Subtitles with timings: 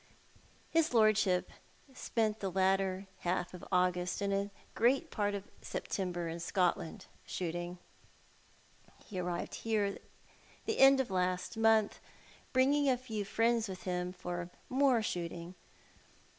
[0.71, 1.51] His lordship
[1.93, 7.77] spent the latter half of August and a great part of September in Scotland— shooting.
[9.05, 10.03] He arrived here towards
[10.65, 11.99] the end of last month,
[12.51, 15.53] bringing a few friends with him, for more shooting.